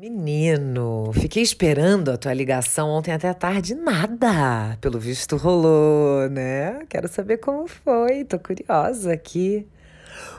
[0.00, 4.78] Menino, fiquei esperando a tua ligação ontem até tarde, nada.
[4.80, 6.86] Pelo visto rolou, né?
[6.88, 9.66] Quero saber como foi, tô curiosa aqui.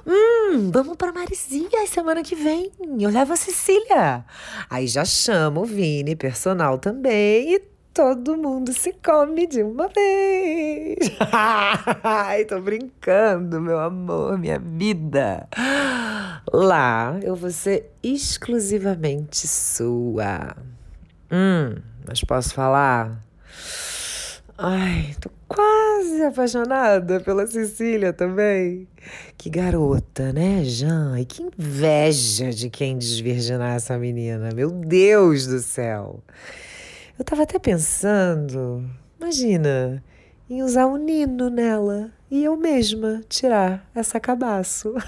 [0.03, 2.71] Hum, vamos pra Marizinha semana que vem.
[2.99, 4.25] Eu levo a Cecília.
[4.67, 10.97] Aí já chamo o Vini, personal também, e todo mundo se come de uma vez.
[12.03, 15.47] Ai, tô brincando, meu amor, minha vida.
[16.51, 20.55] Lá eu vou ser exclusivamente sua.
[21.31, 21.75] Hum,
[22.07, 23.23] mas posso falar?
[24.57, 28.87] Ai, tô quase apaixonada pela Cecília também.
[29.37, 31.19] Que garota, né, Jean?
[31.19, 34.49] E que inveja de quem desvirginar essa menina.
[34.53, 36.21] Meu Deus do céu.
[37.17, 40.03] Eu tava até pensando, imagina,
[40.49, 44.93] em usar um nino nela e eu mesma tirar essa cabaço.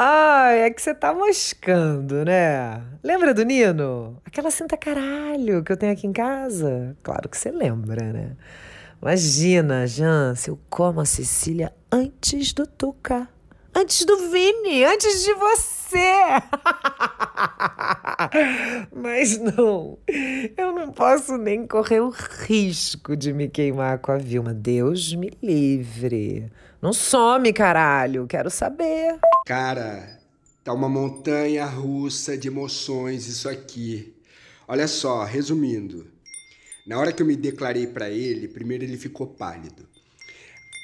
[0.00, 2.80] Ai, é que você tá moscando, né?
[3.02, 4.16] Lembra do Nino?
[4.24, 6.96] Aquela cinta caralho que eu tenho aqui em casa?
[7.02, 8.36] Claro que você lembra, né?
[9.02, 13.28] Imagina, Jan, se eu como a Cecília antes do Tuca.
[13.80, 16.12] Antes do Vini, antes de você.
[18.92, 19.96] Mas não,
[20.56, 24.52] eu não posso nem correr o risco de me queimar com a Vilma.
[24.52, 26.50] Deus me livre.
[26.82, 28.26] Não some, caralho.
[28.26, 29.16] Quero saber.
[29.46, 30.18] Cara,
[30.64, 34.12] tá uma montanha russa de emoções isso aqui.
[34.66, 36.04] Olha só, resumindo.
[36.84, 39.86] Na hora que eu me declarei para ele, primeiro ele ficou pálido.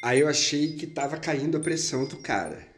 [0.01, 2.73] Aí eu achei que tava caindo a pressão do cara.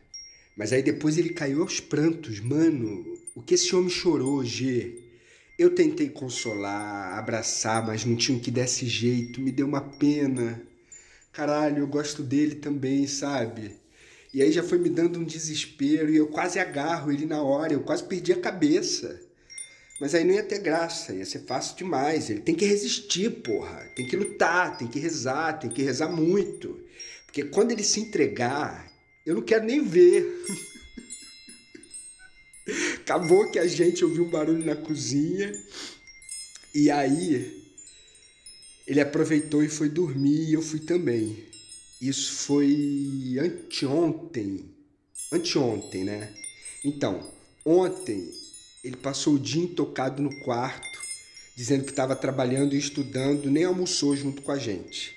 [0.57, 2.41] Mas aí depois ele caiu aos prantos.
[2.41, 3.05] Mano,
[3.35, 5.03] o que esse homem chorou, G?
[5.59, 9.41] Eu tentei consolar, abraçar, mas não tinha um que desse jeito.
[9.41, 10.63] Me deu uma pena.
[11.33, 13.77] Caralho, eu gosto dele também, sabe?
[14.33, 17.75] E aí já foi me dando um desespero e eu quase agarro ele na hora.
[17.75, 19.21] Eu quase perdi a cabeça.
[20.01, 22.29] Mas aí não ia ter graça, ia ser fácil demais.
[22.29, 23.91] Ele tem que resistir, porra.
[23.95, 26.81] Tem que lutar, tem que rezar, tem que rezar muito.
[27.25, 28.91] Porque quando ele se entregar,
[29.27, 30.25] eu não quero nem ver.
[32.99, 35.53] Acabou que a gente ouviu um barulho na cozinha.
[36.73, 37.65] E aí
[38.87, 41.45] ele aproveitou e foi dormir e eu fui também.
[42.01, 44.71] Isso foi anteontem.
[45.33, 46.33] Anteontem, né?
[46.85, 47.29] Então,
[47.65, 48.33] ontem
[48.85, 51.01] ele passou o dia intocado no quarto,
[51.57, 55.17] dizendo que estava trabalhando e estudando, nem almoçou junto com a gente.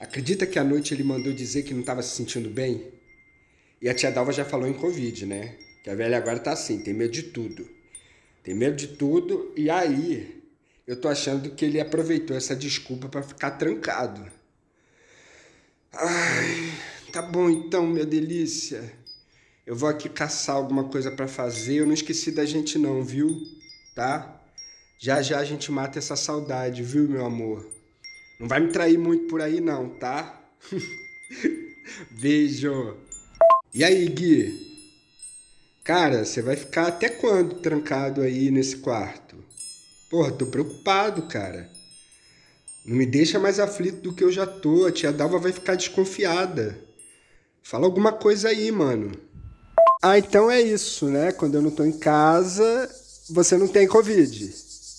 [0.00, 3.01] Acredita que à noite ele mandou dizer que não estava se sentindo bem?
[3.82, 5.56] E a tia Dalva já falou em Covid, né?
[5.82, 7.68] Que a velha agora tá assim, tem medo de tudo.
[8.44, 10.40] Tem medo de tudo e aí
[10.86, 14.24] eu tô achando que ele aproveitou essa desculpa para ficar trancado.
[15.92, 16.72] Ai,
[17.12, 18.92] tá bom então, minha delícia.
[19.66, 21.74] Eu vou aqui caçar alguma coisa para fazer.
[21.74, 23.36] Eu não esqueci da gente não, viu?
[23.94, 24.40] Tá?
[24.98, 27.68] Já já a gente mata essa saudade, viu, meu amor?
[28.38, 30.40] Não vai me trair muito por aí não, tá?
[32.10, 32.96] Beijo.
[33.74, 34.70] E aí, Gui?
[35.82, 39.34] Cara, você vai ficar até quando trancado aí nesse quarto?
[40.10, 41.70] Porra, tô preocupado, cara.
[42.84, 44.84] Não me deixa mais aflito do que eu já tô.
[44.84, 46.78] A tia Dalva vai ficar desconfiada.
[47.62, 49.10] Fala alguma coisa aí, mano.
[50.02, 51.32] Ah, então é isso, né?
[51.32, 52.90] Quando eu não tô em casa,
[53.30, 54.54] você não tem Covid.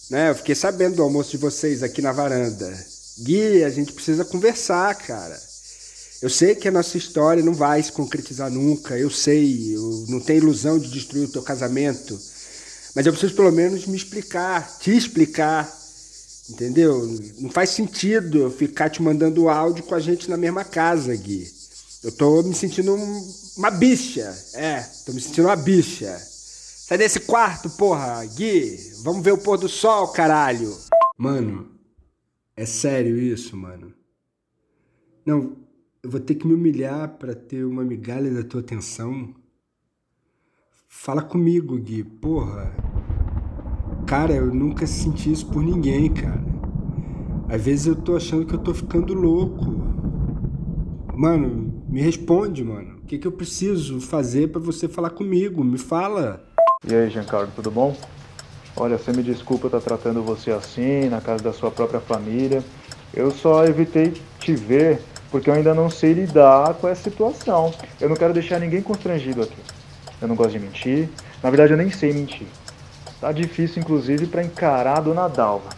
[0.10, 0.32] Né?
[0.32, 2.76] Eu fiquei sabendo do almoço de vocês aqui na varanda.
[3.20, 5.53] Gui, a gente precisa conversar, cara.
[6.24, 10.22] Eu sei que a nossa história não vai se concretizar nunca, eu sei, eu não
[10.22, 12.18] tenho ilusão de destruir o teu casamento,
[12.96, 15.70] mas eu preciso pelo menos me explicar, te explicar,
[16.50, 17.06] entendeu?
[17.40, 21.46] Não faz sentido eu ficar te mandando áudio com a gente na mesma casa, Gui.
[22.02, 22.96] Eu tô me sentindo
[23.58, 26.18] uma bicha, é, tô me sentindo uma bicha.
[26.18, 30.74] Sai desse quarto, porra, Gui, vamos ver o pôr do sol, caralho.
[31.18, 31.70] Mano,
[32.56, 33.94] é sério isso, mano?
[35.26, 35.63] Não,
[36.04, 39.34] eu vou ter que me humilhar para ter uma migalha da tua atenção?
[40.86, 42.76] Fala comigo, Gui, porra.
[44.06, 46.44] Cara, eu nunca senti isso por ninguém, cara.
[47.48, 49.64] Às vezes eu tô achando que eu tô ficando louco.
[51.16, 52.98] Mano, me responde, mano.
[52.98, 55.64] O que, que eu preciso fazer para você falar comigo?
[55.64, 56.44] Me fala.
[56.86, 57.96] E aí, Giancarlo, tudo bom?
[58.76, 62.62] Olha, você me desculpa estar tratando você assim, na casa da sua própria família.
[63.14, 65.00] Eu só evitei te ver
[65.34, 67.74] porque eu ainda não sei lidar com essa situação.
[68.00, 69.58] Eu não quero deixar ninguém constrangido aqui.
[70.22, 71.10] Eu não gosto de mentir.
[71.42, 72.46] Na verdade, eu nem sei mentir.
[73.20, 75.72] Tá difícil, inclusive, para encarar a dona Dalva.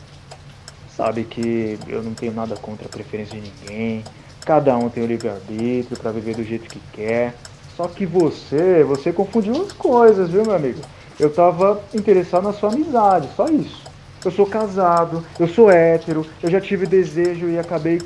[0.94, 4.04] Sabe que eu não tenho nada contra a preferência de ninguém.
[4.46, 7.34] Cada um tem o livre-arbítrio para viver do jeito que quer.
[7.78, 10.82] Só que você, você confundiu as coisas, viu, meu amigo?
[11.18, 13.86] Eu tava interessado na sua amizade, só isso.
[14.26, 18.02] Eu sou casado, eu sou hétero, eu já tive desejo e acabei,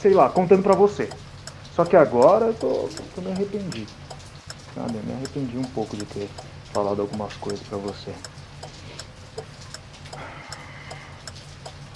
[0.00, 1.08] sei lá, contando pra você.
[1.74, 3.86] Só que agora eu tô, tô me arrependi.
[4.74, 6.28] Sabe, eu me arrependi um pouco de ter
[6.72, 8.12] falado algumas coisas pra você.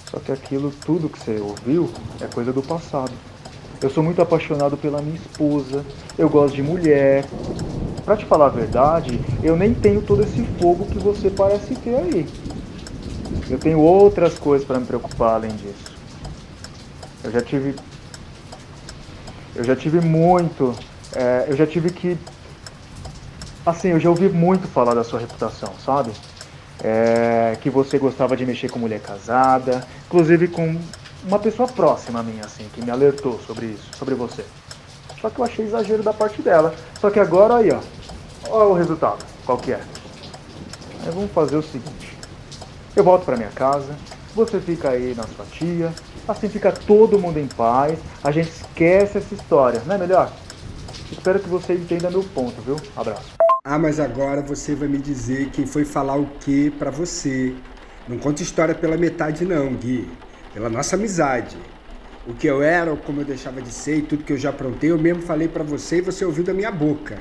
[0.09, 1.89] Só que aquilo tudo que você ouviu
[2.21, 3.11] é coisa do passado.
[3.81, 5.83] Eu sou muito apaixonado pela minha esposa,
[6.17, 7.25] eu gosto de mulher.
[8.05, 11.95] Pra te falar a verdade, eu nem tenho todo esse fogo que você parece ter
[11.95, 12.27] aí.
[13.49, 15.93] Eu tenho outras coisas para me preocupar além disso.
[17.23, 17.75] Eu já tive.
[19.55, 20.75] Eu já tive muito.
[21.15, 22.17] É, eu já tive que.
[23.65, 26.11] Assim, eu já ouvi muito falar da sua reputação, sabe?
[26.83, 30.77] É, que você gostava de mexer com mulher casada, inclusive com
[31.25, 34.43] uma pessoa próxima a mim, assim, que me alertou sobre isso, sobre você.
[35.21, 36.75] Só que eu achei exagero da parte dela.
[36.99, 37.79] Só que agora aí, ó.
[38.49, 39.23] Olha o resultado.
[39.45, 39.79] Qual que é?
[41.05, 42.17] Aí vamos fazer o seguinte.
[42.95, 43.95] Eu volto para minha casa,
[44.35, 45.93] você fica aí na sua tia,
[46.27, 50.31] assim fica todo mundo em paz, a gente esquece essa história, não é melhor?
[51.11, 52.75] Espero que você entenda meu ponto, viu?
[52.95, 53.33] Abraço.
[53.63, 57.53] Ah, mas agora você vai me dizer quem foi falar o que para você.
[58.07, 60.09] Não conta história pela metade não, Gui.
[60.53, 61.55] Pela nossa amizade.
[62.27, 64.91] O que eu era, como eu deixava de ser e tudo que eu já aprontei,
[64.91, 67.17] eu mesmo falei para você e você ouviu da minha boca.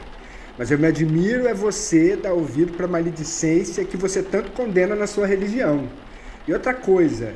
[0.58, 5.06] Mas eu me admiro é você dar ouvido para maledicência que você tanto condena na
[5.06, 5.88] sua religião.
[6.46, 7.34] E outra coisa,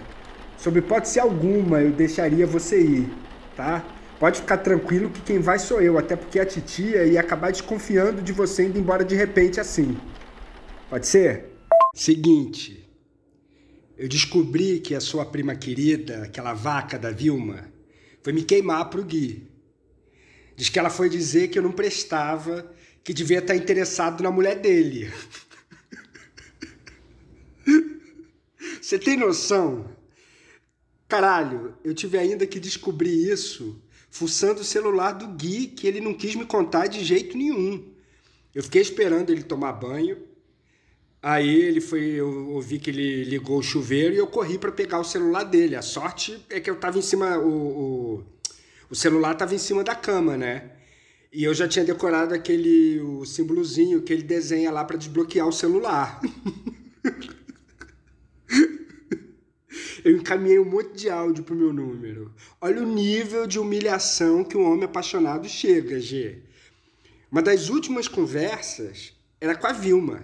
[0.58, 3.10] sob hipótese alguma eu deixaria você ir,
[3.56, 3.84] tá?
[4.18, 8.22] Pode ficar tranquilo que quem vai sou eu, até porque a titia ia acabar desconfiando
[8.22, 9.96] de você indo embora de repente assim.
[10.88, 11.52] Pode ser?
[11.94, 12.88] Seguinte,
[13.96, 17.64] eu descobri que a sua prima querida, aquela vaca da Vilma,
[18.22, 19.46] foi me queimar pro Gui.
[20.56, 22.70] Diz que ela foi dizer que eu não prestava
[23.04, 25.12] que devia estar interessado na mulher dele.
[28.86, 29.84] Você tem noção?
[31.08, 36.14] Caralho, eu tive ainda que descobrir isso fuçando o celular do Gui, que ele não
[36.14, 37.84] quis me contar de jeito nenhum.
[38.54, 40.18] Eu fiquei esperando ele tomar banho.
[41.20, 45.00] Aí ele foi, eu ouvi que ele ligou o chuveiro e eu corri para pegar
[45.00, 45.74] o celular dele.
[45.74, 48.24] A sorte é que eu tava em cima, o, o,
[48.88, 50.70] o celular tava em cima da cama, né?
[51.32, 55.52] E eu já tinha decorado aquele o símbolozinho que ele desenha lá para desbloquear o
[55.52, 56.20] celular.
[60.06, 62.32] eu encaminhei um monte de áudio pro meu número.
[62.60, 66.44] Olha o nível de humilhação que um homem apaixonado chega, G.
[67.28, 70.22] Uma das últimas conversas era com a Vilma.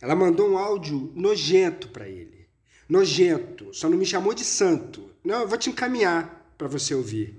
[0.00, 2.46] Ela mandou um áudio nojento para ele.
[2.88, 5.10] Nojento, só não me chamou de santo.
[5.24, 7.34] Não, eu vou te encaminhar para você ouvir.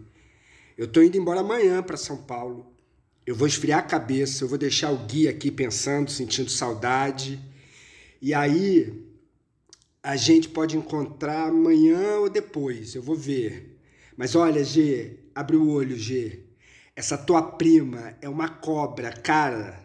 [0.78, 2.70] Eu tô indo embora amanhã para São Paulo.
[3.26, 7.40] Eu vou esfriar a cabeça, eu vou deixar o guia aqui pensando, sentindo saudade.
[8.22, 9.08] E aí
[10.02, 13.78] a gente pode encontrar amanhã ou depois, eu vou ver.
[14.16, 16.44] Mas olha, G, abre o olho, G.
[16.96, 19.80] Essa tua prima é uma cobra, cara.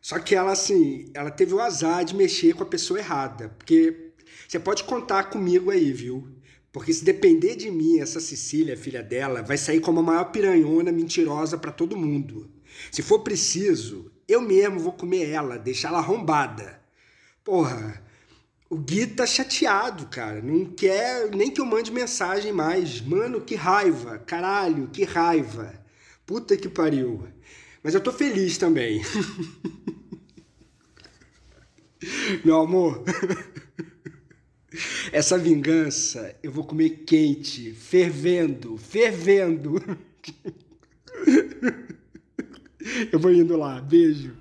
[0.00, 3.50] Só que ela, assim, ela teve o azar de mexer com a pessoa errada.
[3.50, 4.12] Porque
[4.48, 6.28] você pode contar comigo aí, viu?
[6.72, 10.90] Porque se depender de mim, essa Cecília, filha dela, vai sair como a maior piranhona
[10.90, 12.50] mentirosa para todo mundo.
[12.90, 16.80] Se for preciso, eu mesmo vou comer ela, deixar ela arrombada.
[17.44, 18.02] Porra,
[18.72, 20.40] o Gui tá chateado, cara.
[20.40, 23.02] Não quer nem que eu mande mensagem mais.
[23.02, 24.18] Mano, que raiva.
[24.20, 25.74] Caralho, que raiva.
[26.24, 27.28] Puta que pariu.
[27.82, 29.02] Mas eu tô feliz também.
[32.42, 33.04] Meu amor.
[35.12, 39.82] Essa vingança eu vou comer quente, fervendo, fervendo.
[43.12, 44.36] Eu vou indo lá, beijo.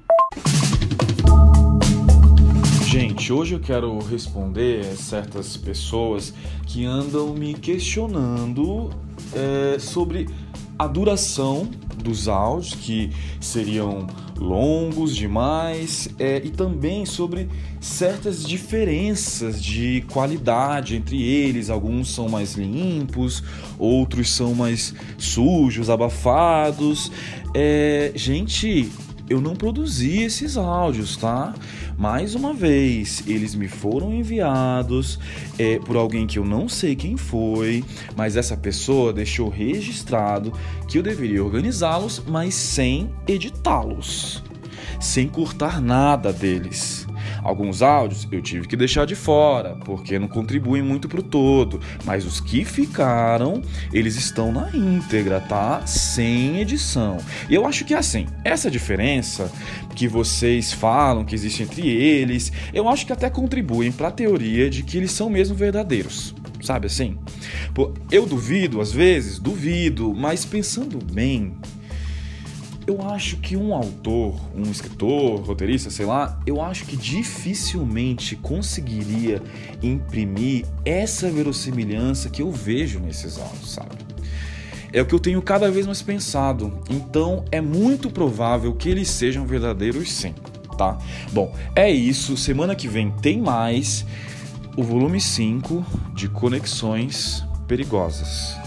[2.91, 6.33] Gente, hoje eu quero responder certas pessoas
[6.67, 8.89] que andam me questionando
[9.33, 10.27] é, sobre
[10.77, 11.69] a duração
[12.03, 14.07] dos áudios, que seriam
[14.37, 17.47] longos demais, é, e também sobre
[17.79, 21.69] certas diferenças de qualidade entre eles.
[21.69, 23.41] Alguns são mais limpos,
[23.79, 27.09] outros são mais sujos, abafados.
[27.55, 28.91] É, gente,
[29.31, 31.53] eu não produzi esses áudios, tá?
[31.97, 35.17] Mais uma vez, eles me foram enviados
[35.57, 37.81] é, por alguém que eu não sei quem foi,
[38.13, 40.51] mas essa pessoa deixou registrado
[40.85, 44.43] que eu deveria organizá-los, mas sem editá-los,
[44.99, 47.07] sem cortar nada deles.
[47.43, 52.25] Alguns áudios eu tive que deixar de fora, porque não contribuem muito pro todo, mas
[52.25, 53.61] os que ficaram,
[53.93, 55.85] eles estão na íntegra, tá?
[55.85, 57.17] Sem edição.
[57.49, 59.51] E eu acho que é assim, essa diferença
[59.95, 64.69] que vocês falam que existe entre eles, eu acho que até contribuem para a teoria
[64.69, 67.17] de que eles são mesmo verdadeiros sabe assim?
[67.73, 71.53] Pô, eu duvido, às vezes, duvido, mas pensando bem,
[72.87, 79.41] eu acho que um autor, um escritor, roteirista, sei lá, eu acho que dificilmente conseguiria
[79.81, 83.95] imprimir essa verossimilhança que eu vejo nesses áudios, sabe?
[84.93, 86.81] É o que eu tenho cada vez mais pensado.
[86.89, 90.33] Então é muito provável que eles sejam verdadeiros sim,
[90.77, 90.97] tá?
[91.31, 92.35] Bom, é isso.
[92.35, 94.05] Semana que vem tem mais
[94.75, 98.57] o volume 5 de Conexões Perigosas.